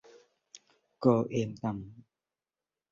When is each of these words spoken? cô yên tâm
cô 1.03 1.13
yên 1.29 1.49
tâm 1.61 1.77